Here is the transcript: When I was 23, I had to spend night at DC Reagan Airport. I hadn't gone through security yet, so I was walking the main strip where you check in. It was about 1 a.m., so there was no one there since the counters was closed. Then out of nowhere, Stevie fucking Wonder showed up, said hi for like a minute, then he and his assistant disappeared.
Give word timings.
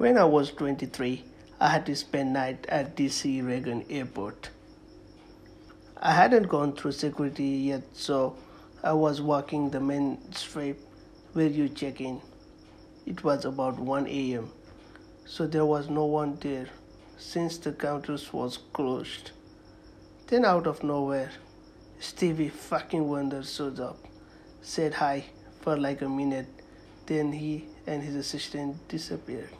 When 0.00 0.16
I 0.16 0.24
was 0.24 0.50
23, 0.52 1.22
I 1.60 1.68
had 1.68 1.84
to 1.84 1.94
spend 1.94 2.32
night 2.32 2.64
at 2.70 2.96
DC 2.96 3.46
Reagan 3.46 3.84
Airport. 3.90 4.48
I 5.98 6.12
hadn't 6.12 6.48
gone 6.48 6.72
through 6.72 6.92
security 6.92 7.44
yet, 7.44 7.82
so 7.92 8.34
I 8.82 8.94
was 8.94 9.20
walking 9.20 9.68
the 9.68 9.78
main 9.78 10.32
strip 10.32 10.80
where 11.34 11.48
you 11.48 11.68
check 11.68 12.00
in. 12.00 12.22
It 13.04 13.22
was 13.24 13.44
about 13.44 13.78
1 13.78 14.06
a.m., 14.06 14.50
so 15.26 15.46
there 15.46 15.66
was 15.66 15.90
no 15.90 16.06
one 16.06 16.38
there 16.40 16.68
since 17.18 17.58
the 17.58 17.72
counters 17.72 18.32
was 18.32 18.56
closed. 18.72 19.32
Then 20.28 20.46
out 20.46 20.66
of 20.66 20.82
nowhere, 20.82 21.30
Stevie 21.98 22.48
fucking 22.48 23.06
Wonder 23.06 23.42
showed 23.42 23.78
up, 23.78 23.98
said 24.62 24.94
hi 24.94 25.26
for 25.60 25.76
like 25.76 26.00
a 26.00 26.08
minute, 26.08 26.48
then 27.04 27.32
he 27.32 27.66
and 27.86 28.02
his 28.02 28.14
assistant 28.14 28.88
disappeared. 28.88 29.50